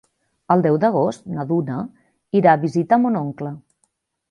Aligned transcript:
El 0.53 0.63
deu 0.65 0.79
d'agost 0.83 1.27
na 1.35 1.45
Duna 1.51 1.77
irà 2.41 2.51
a 2.57 2.61
visitar 2.65 3.01
mon 3.07 3.23
oncle. 3.23 3.55